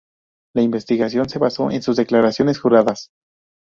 [0.55, 3.11] La investigación se basó en sus declaraciones juradas.